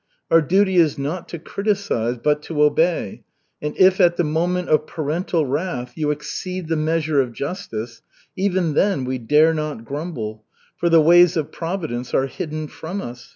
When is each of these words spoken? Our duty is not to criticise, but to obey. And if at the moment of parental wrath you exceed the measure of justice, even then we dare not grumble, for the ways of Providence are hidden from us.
Our 0.31 0.41
duty 0.41 0.77
is 0.77 0.97
not 0.97 1.29
to 1.29 1.37
criticise, 1.37 2.17
but 2.17 2.41
to 2.45 2.63
obey. 2.63 3.21
And 3.61 3.77
if 3.77 4.01
at 4.01 4.17
the 4.17 4.23
moment 4.23 4.69
of 4.69 4.87
parental 4.87 5.45
wrath 5.45 5.93
you 5.95 6.09
exceed 6.09 6.69
the 6.69 6.75
measure 6.75 7.21
of 7.21 7.33
justice, 7.33 8.01
even 8.35 8.73
then 8.73 9.03
we 9.05 9.19
dare 9.19 9.53
not 9.53 9.85
grumble, 9.85 10.43
for 10.75 10.89
the 10.89 11.01
ways 11.01 11.37
of 11.37 11.51
Providence 11.51 12.15
are 12.15 12.25
hidden 12.25 12.67
from 12.67 12.99
us. 12.99 13.29